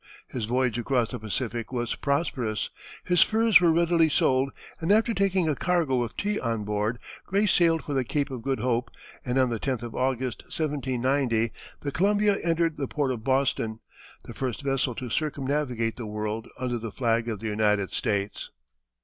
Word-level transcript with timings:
His 0.27 0.45
voyage 0.45 0.79
across 0.79 1.11
the 1.11 1.19
Pacific 1.19 1.71
was 1.71 1.93
prosperous, 1.93 2.71
his 3.03 3.21
furs 3.21 3.61
were 3.61 3.71
readily 3.71 4.09
sold, 4.09 4.49
and 4.79 4.91
after 4.91 5.13
taking 5.13 5.47
a 5.47 5.53
cargo 5.55 6.01
of 6.01 6.17
tea 6.17 6.39
on 6.39 6.63
board, 6.63 6.97
Gray 7.27 7.45
sailed 7.45 7.83
for 7.83 7.93
the 7.93 8.03
Cape 8.03 8.31
of 8.31 8.41
Good 8.41 8.61
Hope, 8.61 8.89
and 9.23 9.37
on 9.37 9.51
the 9.51 9.59
10th 9.59 9.83
of 9.83 9.93
August, 9.93 10.41
1790, 10.45 11.51
the 11.81 11.91
Columbia 11.91 12.37
entered 12.43 12.77
the 12.77 12.87
port 12.87 13.11
of 13.11 13.23
Boston, 13.23 13.79
the 14.23 14.33
first 14.33 14.63
vessel 14.63 14.95
to 14.95 15.11
circumnavigate 15.11 15.97
the 15.97 16.07
world 16.07 16.47
under 16.57 16.79
the 16.79 16.91
flag 16.91 17.29
of 17.29 17.39
the 17.39 17.49
United 17.49 17.93
States. 17.93 18.49